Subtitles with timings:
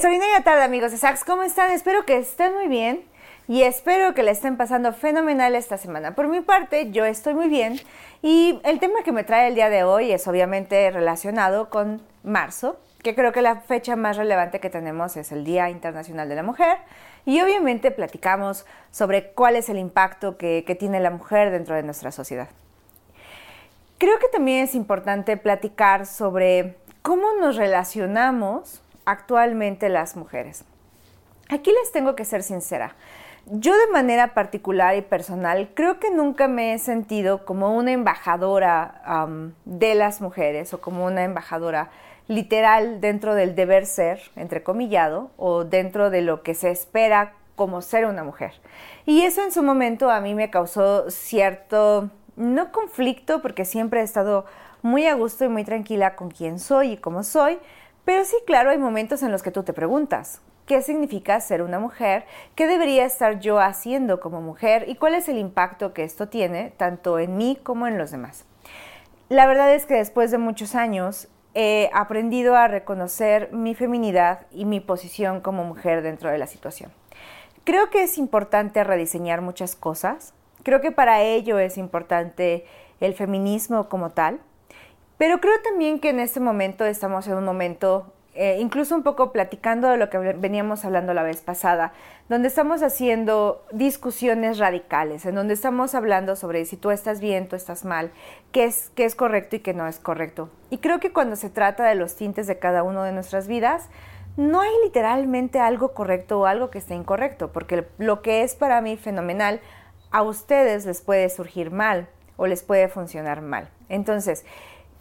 [0.00, 1.70] Extraordinaria tarde amigos de Sax, ¿cómo están?
[1.72, 3.04] Espero que estén muy bien
[3.46, 6.14] y espero que le estén pasando fenomenal esta semana.
[6.14, 7.78] Por mi parte, yo estoy muy bien
[8.22, 12.80] y el tema que me trae el día de hoy es obviamente relacionado con marzo,
[13.02, 16.44] que creo que la fecha más relevante que tenemos es el Día Internacional de la
[16.44, 16.78] Mujer
[17.26, 21.82] y obviamente platicamos sobre cuál es el impacto que, que tiene la mujer dentro de
[21.82, 22.48] nuestra sociedad.
[23.98, 28.80] Creo que también es importante platicar sobre cómo nos relacionamos
[29.10, 30.64] actualmente las mujeres.
[31.48, 32.94] Aquí les tengo que ser sincera.
[33.46, 39.02] Yo de manera particular y personal creo que nunca me he sentido como una embajadora
[39.64, 41.90] de las mujeres o como una embajadora
[42.28, 48.06] literal dentro del deber ser, entrecomillado, o dentro de lo que se espera como ser
[48.06, 48.52] una mujer.
[49.04, 54.04] Y eso en su momento a mí me causó cierto, no conflicto, porque siempre he
[54.04, 54.46] estado
[54.82, 57.58] muy a gusto y muy tranquila con quién soy y cómo soy,
[58.04, 61.78] pero sí, claro, hay momentos en los que tú te preguntas, ¿qué significa ser una
[61.78, 62.24] mujer?
[62.54, 64.84] ¿Qué debería estar yo haciendo como mujer?
[64.88, 68.44] ¿Y cuál es el impacto que esto tiene tanto en mí como en los demás?
[69.28, 74.64] La verdad es que después de muchos años he aprendido a reconocer mi feminidad y
[74.64, 76.92] mi posición como mujer dentro de la situación.
[77.64, 80.34] Creo que es importante rediseñar muchas cosas.
[80.62, 82.64] Creo que para ello es importante
[83.00, 84.40] el feminismo como tal.
[85.20, 89.32] Pero creo también que en este momento estamos en un momento, eh, incluso un poco
[89.32, 91.92] platicando de lo que veníamos hablando la vez pasada,
[92.30, 97.56] donde estamos haciendo discusiones radicales, en donde estamos hablando sobre si tú estás bien, tú
[97.56, 98.12] estás mal,
[98.50, 100.48] qué es, qué es correcto y qué no es correcto.
[100.70, 103.90] Y creo que cuando se trata de los tintes de cada uno de nuestras vidas,
[104.38, 108.80] no hay literalmente algo correcto o algo que esté incorrecto, porque lo que es para
[108.80, 109.60] mí fenomenal,
[110.12, 113.68] a ustedes les puede surgir mal o les puede funcionar mal.
[113.90, 114.46] Entonces,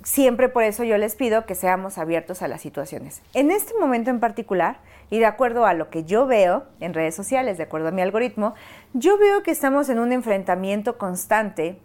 [0.04, 3.22] siempre por eso yo les pido que seamos abiertos a las situaciones.
[3.34, 4.80] En este momento en particular,
[5.10, 8.02] y de acuerdo a lo que yo veo en redes sociales, de acuerdo a mi
[8.02, 8.54] algoritmo,
[8.94, 11.80] yo veo que estamos en un enfrentamiento constante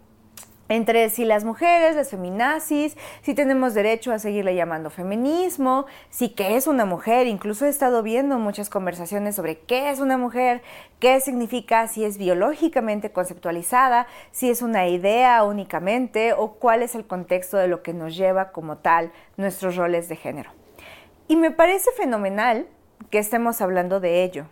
[0.69, 6.55] entre si las mujeres, las feminazis, si tenemos derecho a seguirle llamando feminismo, si qué
[6.55, 10.61] es una mujer, incluso he estado viendo muchas conversaciones sobre qué es una mujer,
[10.99, 17.05] qué significa, si es biológicamente conceptualizada, si es una idea únicamente o cuál es el
[17.05, 20.51] contexto de lo que nos lleva como tal nuestros roles de género.
[21.27, 22.67] Y me parece fenomenal
[23.09, 24.47] que estemos hablando de ello,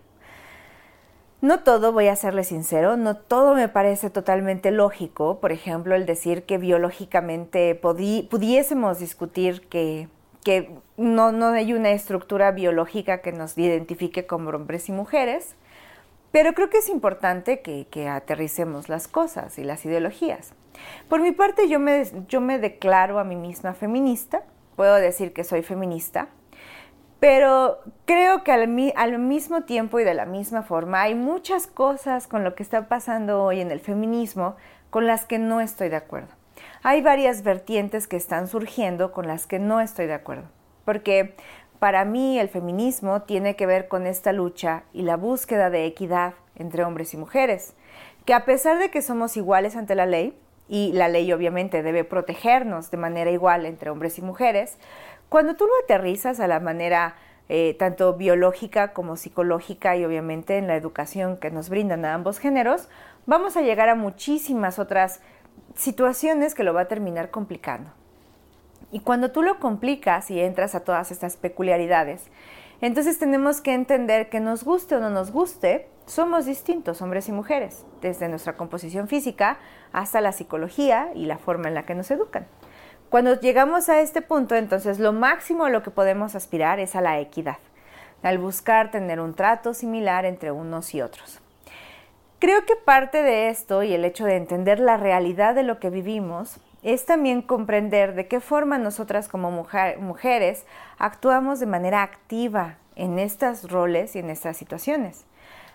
[1.44, 5.42] no todo, voy a serle sincero, no todo me parece totalmente lógico.
[5.42, 10.08] Por ejemplo, el decir que biológicamente pudiésemos discutir que,
[10.96, 15.58] no, no hay una estructura biológica que nos identifique como hombres y mujeres.
[16.32, 20.54] Pero creo que es importante que, que, aterricemos las cosas y las ideologías.
[21.10, 24.44] Por mi parte, yo me, yo me declaro a mí misma feminista.
[24.78, 26.30] Puedo decir que soy feminista.
[27.24, 28.68] Pero creo que al,
[29.18, 33.42] mismo tiempo y de la misma forma hay muchas cosas con lo que está pasando
[33.42, 34.58] hoy en el feminismo
[34.90, 36.28] con las que no estoy de acuerdo.
[36.82, 40.50] Hay varias vertientes que están surgiendo con las que no estoy de acuerdo.
[40.84, 41.34] Porque
[41.80, 46.34] para mí el feminismo tiene que ver con esta lucha y la búsqueda de equidad
[46.56, 47.74] entre hombres y mujeres,
[48.26, 50.38] que a pesar de que somos iguales ante la ley,
[50.70, 54.78] y la ley obviamente debe protegernos de manera igual entre hombres y mujeres,
[55.34, 57.16] cuando tú lo aterrizas a la manera
[57.50, 62.38] eh, tanto biológica como psicológica y obviamente en la educación que nos brindan a ambos
[62.38, 62.88] géneros,
[63.26, 65.22] vamos a llegar a muchísimas otras
[65.74, 67.90] situaciones que lo va a terminar complicando.
[68.92, 72.30] Y cuando tú lo complicas y entras a todas estas peculiaridades,
[72.80, 77.32] entonces tenemos que entender que nos guste o no nos guste, somos distintos, hombres y
[77.32, 79.58] mujeres, desde nuestra composición física
[79.94, 82.46] hasta la psicología y la forma en la que nos educan.
[83.14, 87.02] Cuando llegamos a este punto, entonces lo máximo a lo que podemos aspirar es a
[87.02, 87.60] la equidad,
[88.24, 91.40] al buscar tener un trato similar entre unos y otros.
[92.40, 95.92] Creo que parte de esto y el hecho de entender la realidad de lo que
[95.92, 100.66] vivimos es también comprender de qué forma nosotras como mujeres
[100.98, 105.26] actuamos de manera activa en estos roles y en estas situaciones.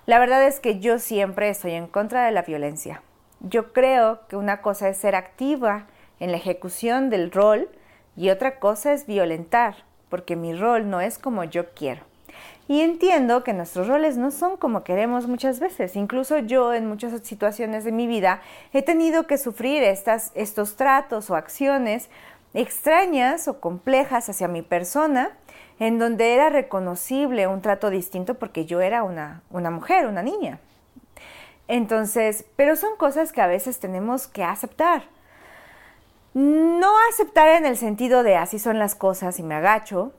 [0.06, 3.00] La verdad es que yo siempre estoy en contra de la violencia.
[3.38, 5.87] Yo creo que una cosa es ser activa
[6.20, 7.69] en la ejecución del rol
[8.17, 12.03] y otra cosa es violentar, porque mi rol no es como yo quiero.
[12.67, 15.97] Y entiendo que nuestros roles no son como queremos muchas veces.
[15.97, 18.43] Incluso yo en muchas situaciones de mi vida
[18.75, 22.11] he tenido que sufrir estos tratos o acciones
[22.53, 25.31] extrañas o complejas hacia mi persona,
[25.79, 30.59] en donde era reconocible un trato distinto porque yo era una mujer, una niña.
[31.69, 35.05] Entonces, pero son cosas que a veces tenemos que aceptar.
[36.40, 40.12] No aceptar en el sentido de así son las cosas y me agacho,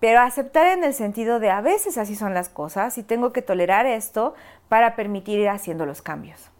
[0.00, 3.40] pero aceptar en el sentido de a veces así son las cosas y tengo que
[3.40, 4.34] tolerar esto
[4.68, 6.50] para permitir ir haciendo los cambios.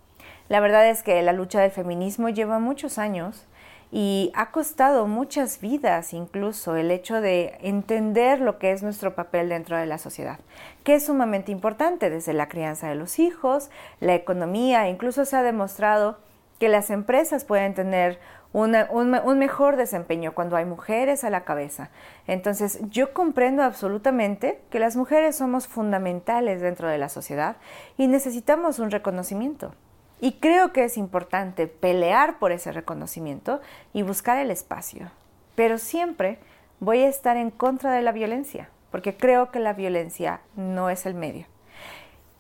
[0.49, 3.49] La verdad es que la lucha del feminismo lleva muchos años
[3.91, 9.49] y ha costado muchas vidas incluso el hecho de entender lo que es nuestro papel
[9.49, 10.39] dentro de la sociedad,
[10.85, 15.43] que es sumamente importante desde la crianza de los hijos, la economía, incluso se ha
[15.43, 16.19] demostrado
[16.61, 18.21] que las empresas pueden tener
[18.53, 21.91] un, mejor desempeño cuando hay mujeres a la cabeza.
[22.27, 27.57] Entonces, yo comprendo absolutamente que las mujeres somos fundamentales dentro de la sociedad
[27.97, 29.75] y necesitamos un reconocimiento.
[30.21, 33.61] Y creo que es importante pelear por ese reconocimiento
[33.93, 35.11] y buscar el espacio.
[35.55, 36.39] Pero siempre
[36.79, 41.07] voy a estar en contra de la violencia, porque creo que la violencia no es
[41.07, 41.47] el medio.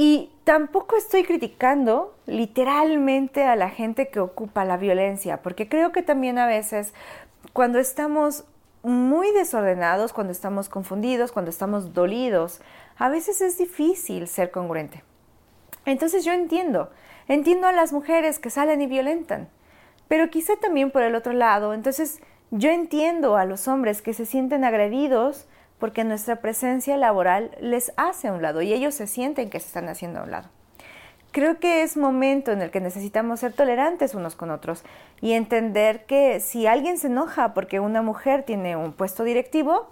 [0.01, 6.01] Y tampoco estoy criticando literalmente a la gente que ocupa la violencia, porque creo que
[6.01, 6.95] también a veces
[7.53, 8.45] cuando estamos
[8.83, 12.63] muy desordenados, cuando estamos confundidos, cuando estamos dolidos,
[12.97, 15.05] a veces es difícil ser congruente.
[15.85, 16.89] Entonces yo entiendo
[17.31, 19.49] Entiendo a las mujeres que salen y violentan,
[20.09, 22.21] pero quizá también por el otro lado, entonces
[22.51, 25.47] yo entiendo a los hombres que se sienten agredidos
[25.81, 29.67] porque nuestra presencia laboral les hace a un lado y ellos se sienten que se
[29.67, 30.49] están haciendo a un lado.
[31.33, 34.83] Creo que es momento en el que necesitamos ser tolerantes unos con otros
[35.21, 39.89] y entender que si alguien se enoja porque una mujer tiene un puesto directivo,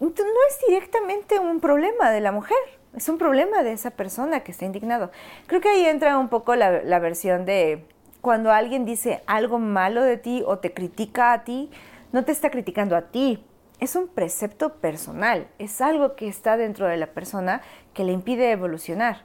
[0.00, 2.56] no es directamente un problema de la mujer,
[2.94, 5.10] es un problema de esa persona que está indignado.
[5.46, 7.84] Creo que ahí entra un poco la, la versión de
[8.22, 11.70] cuando alguien dice algo malo de ti o te critica a ti,
[12.12, 13.44] no te está criticando a ti,
[13.80, 17.62] es un precepto personal, es algo que está dentro de la persona
[17.94, 19.22] que le impide evolucionar.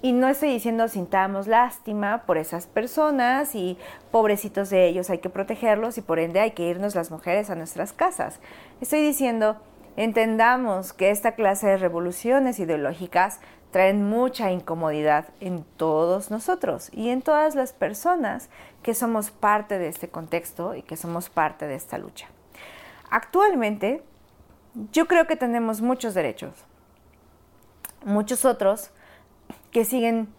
[0.00, 3.78] Y no estoy diciendo sintamos lástima por esas personas y
[4.10, 7.54] pobrecitos de ellos hay que protegerlos y por ende hay que irnos las mujeres a
[7.54, 8.40] nuestras casas.
[8.80, 9.56] Estoy diciendo
[9.96, 13.40] Entendamos que esta clase de revoluciones ideológicas
[13.72, 18.48] traen mucha incomodidad en todos nosotros y en todas las personas
[18.82, 22.28] que somos parte de este contexto y que somos parte de esta lucha.
[23.12, 24.02] Actualmente,
[24.90, 26.64] yo creo que tenemos muchos derechos,
[28.06, 28.90] muchos otros
[29.70, 30.32] que siguen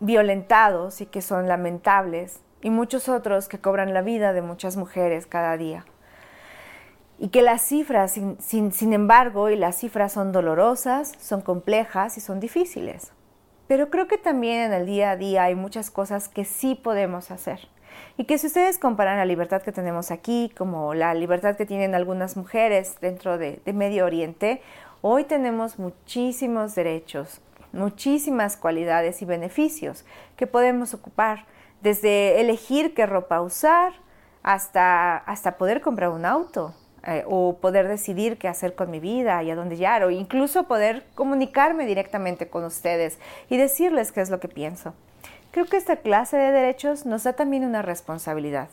[0.00, 5.26] violentados y que son lamentables, y muchos otros que cobran la vida de muchas mujeres
[5.26, 5.84] cada día
[7.18, 12.40] y que las cifras, sin, embargo, y las cifras son dolorosas, son complejas y son
[12.40, 13.12] difíciles.
[13.66, 17.30] Pero creo que también en el día a día hay muchas cosas que sí podemos
[17.30, 17.68] hacer.
[18.16, 21.94] Y que si ustedes comparan la libertad que tenemos aquí, como la libertad que tienen
[21.94, 24.62] algunas mujeres dentro de, Medio Oriente,
[25.00, 27.40] hoy tenemos muchísimos derechos,
[27.72, 30.04] muchísimas cualidades y beneficios
[30.36, 31.46] que podemos ocupar,
[31.82, 33.92] desde elegir qué ropa usar
[34.42, 36.74] hasta, hasta poder comprar un auto,
[37.06, 40.64] eh, o poder decidir qué hacer con mi vida y a dónde llegar, o incluso
[40.64, 44.92] poder comunicarme directamente con ustedes y decirles qué es lo que pienso.
[45.50, 48.68] Creo que esta clase de derechos nos da también una responsabilidad.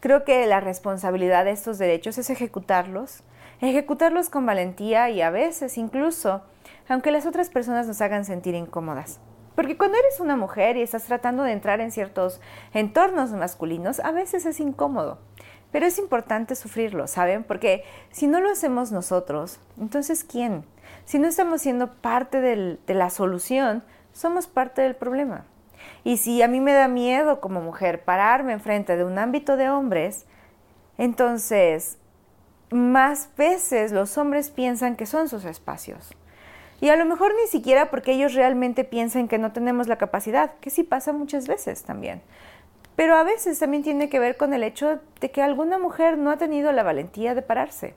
[0.00, 3.22] Creo que la responsabilidad de estos derechos es ejecutarlos,
[3.62, 6.42] ejecutarlos con valentía y a veces incluso,
[6.90, 9.18] aunque las otras personas nos hagan sentir incómodas.
[9.54, 12.38] Porque cuando eres una mujer y estás tratando de entrar en ciertos
[12.74, 15.20] entornos masculinos, a veces es incómodo.
[15.72, 17.44] Pero es importante sufrirlo, ¿saben?
[17.44, 20.66] Porque si no lo hacemos nosotros, entonces ¿quién?
[21.06, 23.82] Si no estamos siendo parte de la solución,
[24.12, 25.46] somos parte del problema.
[26.04, 29.70] Y si a mí me da miedo como mujer pararme enfrente de un ámbito de
[29.70, 30.26] hombres,
[30.98, 31.98] entonces
[32.70, 36.14] más veces los hombres piensan que son sus espacios.
[36.80, 40.52] Y a lo mejor ni siquiera porque ellos realmente piensan que no tenemos la capacidad,
[40.60, 42.20] que sí pasa muchas veces también.
[42.96, 46.30] Pero a veces también tiene que ver con el hecho de que alguna mujer no
[46.30, 47.94] ha tenido la valentía de pararse.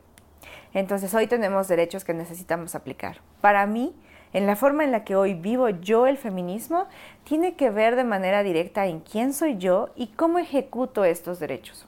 [0.74, 3.18] Entonces hoy tenemos derechos que necesitamos aplicar.
[3.42, 3.96] Para mí,
[4.38, 6.86] en la forma en la que hoy vivo yo el feminismo,
[7.24, 11.88] tiene que ver de manera directa en quién soy yo y cómo ejecuto estos derechos.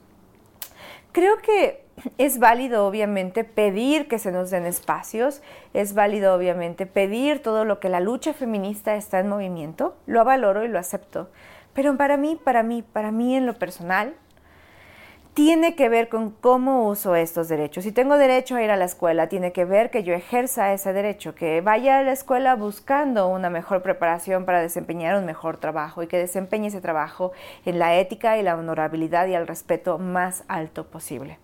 [1.11, 1.85] Creo que
[2.17, 5.43] es válido obviamente pedir que se nos den espacios,
[5.75, 10.65] es válido obviamente pedir todo lo que la lucha feminista está en movimiento, lo valoro
[10.65, 11.29] y lo acepto,
[11.75, 14.15] pero para mí, para mí, para mí en lo personal,
[15.39, 17.85] tiene que ver con cómo uso estos derechos.
[17.85, 20.91] Si tengo derecho a ir a la escuela, tiene que ver que yo ejerza ese
[20.91, 26.03] derecho, que vaya a la escuela buscando una mejor preparación para desempeñar un mejor trabajo
[26.03, 27.31] y que desempeñe ese trabajo
[27.65, 31.39] en la ética y la honorabilidad y el respeto más alto posible.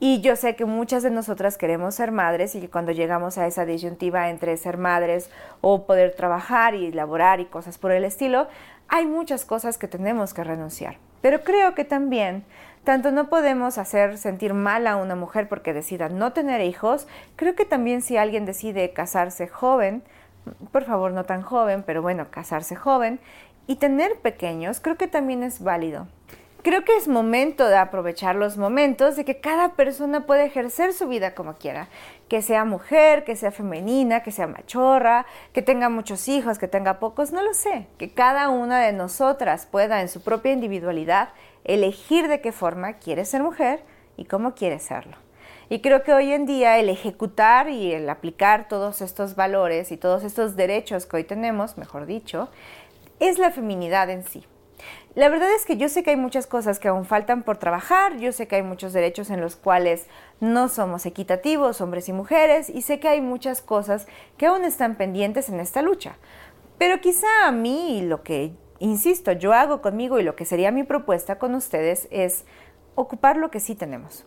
[0.00, 3.46] Y yo sé que muchas de nosotras queremos ser madres y que cuando llegamos a
[3.46, 5.28] esa disyuntiva entre ser madres
[5.60, 8.48] o poder trabajar y laborar y cosas por el estilo,
[8.88, 10.96] hay muchas cosas que tenemos que renunciar.
[11.22, 12.44] Pero creo que también
[12.84, 17.54] tanto no podemos hacer sentir mal a una mujer porque decida no tener hijos, creo
[17.54, 20.02] que también si alguien decide casarse joven,
[20.72, 23.20] por favor no tan joven, pero bueno, casarse joven
[23.68, 26.08] y tener pequeños, creo que también es válido.
[26.62, 31.08] Creo que es momento de aprovechar los momentos de que cada persona puede ejercer su
[31.08, 31.88] vida como quiera,
[32.28, 37.00] que sea mujer, que sea femenina, que sea machorra, que tenga muchos hijos, que tenga
[37.00, 41.30] pocos, no lo sé, que cada una de nosotras pueda en su propia individualidad
[41.64, 43.82] elegir de qué forma quiere ser mujer
[44.16, 45.16] y cómo quiere serlo.
[45.68, 49.96] Y creo que hoy en día el ejecutar y el aplicar todos estos valores y
[49.96, 52.50] todos estos derechos que hoy tenemos, mejor dicho,
[53.18, 54.44] es la feminidad en sí.
[55.14, 58.16] La verdad es que yo sé que hay muchas cosas que aún faltan por trabajar,
[58.16, 60.06] yo sé que hay muchos derechos en los cuales
[60.40, 64.06] no somos equitativos, hombres y mujeres, y sé que hay muchas cosas
[64.38, 66.16] que aún están pendientes en esta lucha.
[66.78, 70.82] Pero quizá a mí lo que insisto, yo hago conmigo y lo que sería mi
[70.82, 72.44] propuesta con ustedes es
[72.96, 74.26] ocupar lo que sí tenemos.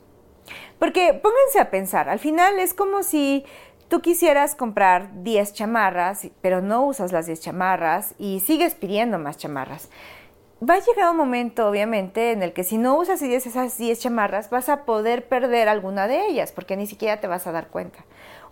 [0.79, 3.43] Porque pónganse a pensar, al final es como si
[3.89, 9.37] tú quisieras comprar 10 chamarras, pero no usas las 10 chamarras y sigues pidiendo más
[9.37, 9.89] chamarras.
[10.67, 14.49] Va a llegar un momento, obviamente, en el que si no usas esas 10 chamarras,
[14.49, 17.99] vas a poder perder alguna de ellas, porque ni siquiera te vas a dar cuenta.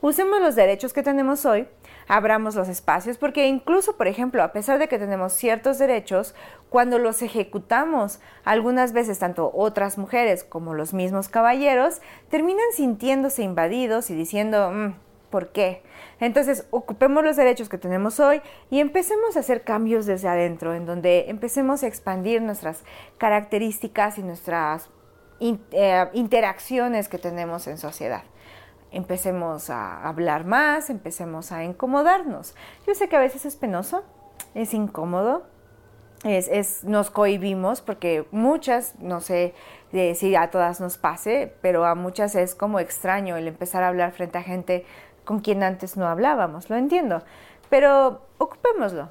[0.02, 1.68] Usemos los derechos que tenemos hoy
[2.08, 6.36] abramos los espacios, porque incluso, por ejemplo, a pesar de que tenemos ciertos derechos,
[6.70, 14.10] cuando los ejecutamos, algunas veces tanto otras mujeres como los mismos caballeros terminan sintiéndose invadidos
[14.10, 14.94] y diciendo, mm,
[15.34, 15.82] ¿por qué?
[16.20, 20.86] Entonces, ocupemos los derechos que tenemos hoy y empecemos a hacer cambios desde adentro, en
[20.86, 22.84] donde empecemos a expandir nuestras
[23.18, 24.92] características y nuestras
[25.40, 28.26] eh, interacciones que tenemos en sociedad
[28.92, 32.54] empecemos a hablar más, empecemos a incomodarnos.
[32.86, 34.04] Yo sé que a veces es penoso,
[34.54, 35.48] es incómodo,
[36.24, 39.54] es, nos cohibimos porque muchas, no sé
[39.92, 44.12] si a todas nos pase, pero a muchas es como extraño el empezar a hablar
[44.12, 44.86] frente a gente
[45.26, 47.24] con quien antes no hablábamos, lo entiendo,
[47.70, 49.10] pero ocupémoslo.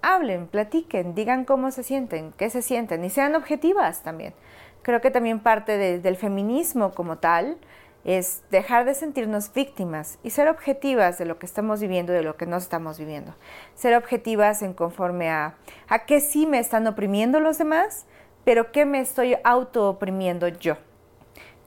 [0.00, 4.34] Hablen, platiquen, digan cómo se sienten, qué se sienten y sean objetivas también.
[4.82, 7.58] Creo que también parte del feminismo como tal
[8.04, 12.22] es dejar de sentirnos víctimas y ser objetivas de lo que estamos viviendo y de
[12.22, 13.34] lo que no estamos viviendo.
[13.74, 15.56] Ser objetivas en conforme a,
[15.88, 18.06] a qué sí me están oprimiendo los demás,
[18.44, 20.76] pero qué me estoy auto oprimiendo yo.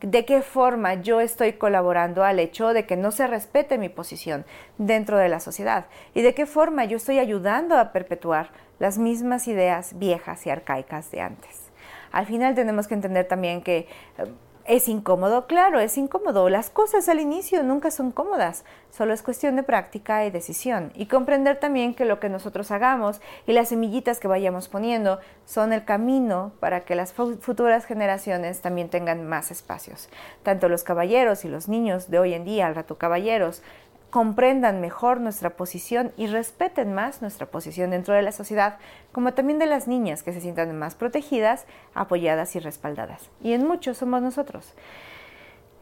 [0.01, 4.45] De qué forma yo estoy colaborando al hecho de que no se respete mi posición
[4.79, 9.47] dentro de la sociedad y de qué forma yo estoy ayudando a perpetuar las mismas
[9.47, 11.71] ideas viejas y arcaicas de antes.
[12.11, 13.87] Al final tenemos que entender también que eh,
[14.65, 15.47] ¿Es incómodo?
[15.47, 16.47] Claro, es incómodo.
[16.47, 20.91] Las cosas al inicio nunca son cómodas, solo es cuestión de práctica y decisión.
[20.93, 25.73] Y comprender también que lo que nosotros hagamos y las semillitas que vayamos poniendo son
[25.73, 30.09] el camino para que las futuras generaciones también tengan más espacios.
[30.43, 33.63] Tanto los caballeros y los niños de hoy en día, al rato caballeros,
[34.11, 38.77] comprendan mejor nuestra posición y respeten más nuestra posición dentro de la sociedad,
[39.11, 41.65] como también de las niñas que se sientan más protegidas,
[41.95, 43.31] apoyadas y respaldadas.
[43.41, 44.73] Y en muchos somos nosotros.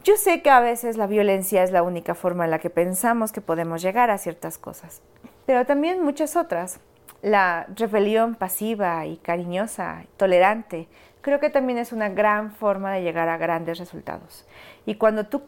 [0.03, 3.33] Yo sé que a veces la violencia es la única forma en la que pensamos
[3.33, 5.01] que podemos llegar a ciertas cosas,
[5.45, 6.79] pero también muchas otras.
[7.21, 10.87] La rebelión pasiva y cariñosa, tolerante,
[11.21, 14.45] creo que también es una gran forma de llegar a grandes resultados.
[14.85, 15.43] Y cuando tú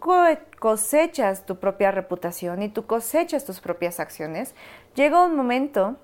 [0.60, 4.56] cosechas tu propia reputación y tú cosechas tus propias acciones,
[4.96, 5.98] llega un momento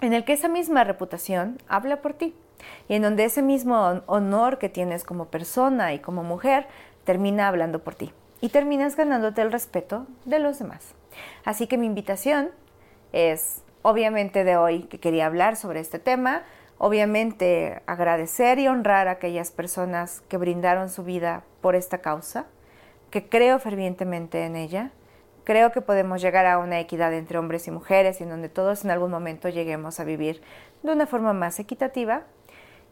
[0.00, 2.34] en el que esa misma reputación habla por ti
[2.88, 6.66] y en donde ese mismo honor que tienes como persona y como mujer
[7.04, 10.94] termina hablando por ti y terminas ganándote el respeto de los demás.
[11.44, 12.50] Así que mi invitación
[13.12, 16.42] es, obviamente de hoy que quería hablar sobre este tema,
[16.78, 22.46] Obviamente agradecer y honrar a aquellas personas que brindaron su vida por esta causa,
[23.10, 24.92] que creo fervientemente en ella.
[25.42, 28.92] Creo que podemos llegar a una equidad entre hombres y mujeres en donde todos en
[28.92, 30.40] algún momento lleguemos a vivir
[30.84, 32.22] de una forma más equitativa.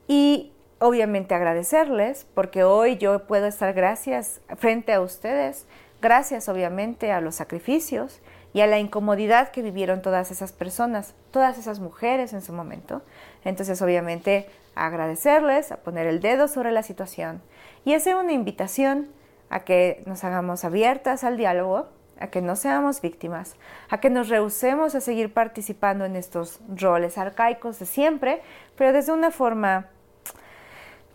[0.08, 5.66] Y obviamente agradecerles porque hoy yo puedo estar gracias frente a ustedes,
[6.02, 8.20] gracias obviamente a los sacrificios
[8.56, 13.02] y a la incomodidad que vivieron todas esas personas, todas esas mujeres en su momento.
[13.44, 17.42] Entonces, obviamente, agradecerles, a poner el dedo sobre la situación
[17.84, 19.08] y hacer una invitación
[19.50, 23.56] a que nos hagamos abiertas al diálogo, a que no seamos víctimas,
[23.90, 28.40] a que nos rehusemos a seguir participando en estos roles arcaicos de siempre,
[28.74, 29.88] pero desde una forma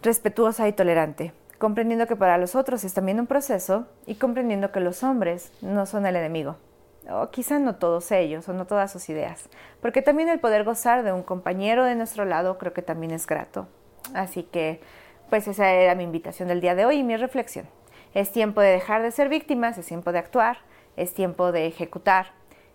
[0.03, 4.79] respetuosa y tolerante, comprendiendo que para los otros es también un proceso y comprendiendo que
[4.79, 6.57] los hombres no son el enemigo,
[7.13, 9.49] o quizá no todos ellos, o no todas sus ideas,
[9.81, 13.27] porque también el poder gozar de un compañero de nuestro lado creo que también es
[13.27, 13.67] grato.
[14.13, 14.81] Así que,
[15.29, 17.67] pues esa era mi invitación del día de hoy y mi reflexión.
[18.13, 20.57] Es tiempo de dejar de ser víctimas, es tiempo de actuar,
[20.97, 22.33] es tiempo de ejecutar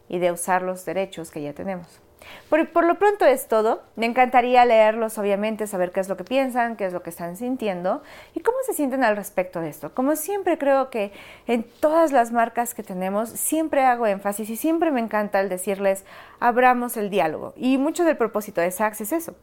[0.08, 2.00] y de usar los derechos que ya tenemos.
[2.48, 3.82] Por, lo pronto es todo.
[3.96, 7.36] Me encantaría leerlos, obviamente, saber qué es lo que piensan, qué es lo que están
[7.36, 8.02] sintiendo
[8.34, 9.94] y cómo se sienten al respecto de esto.
[9.94, 11.12] Como siempre creo que
[11.46, 16.04] en todas las marcas que tenemos, siempre hago énfasis y siempre me encanta el decirles,
[16.38, 17.52] abramos el diálogo.
[17.56, 19.34] Y mucho del propósito de Saks es eso,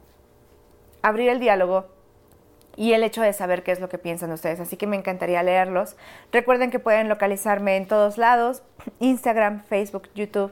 [1.02, 1.88] abrir el diálogo
[2.76, 4.60] y el hecho de saber qué es lo que piensan ustedes.
[4.60, 5.96] Así que me encantaría leerlos.
[6.32, 8.64] Recuerden que pueden localizarme en todos lados,
[9.00, 10.52] Instagram, Facebook, YouTube,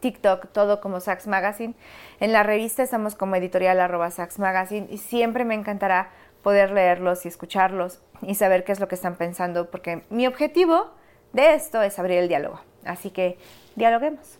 [0.00, 1.74] TikTok, todo como Sax Magazine.
[2.20, 6.10] En la revista estamos como editorial arroba Sax Magazine y siempre me encantará
[6.42, 10.92] poder leerlos y escucharlos y saber qué es lo que están pensando, porque mi objetivo
[11.32, 12.60] de esto es abrir el diálogo.
[12.84, 13.38] Así que
[13.74, 14.38] dialoguemos.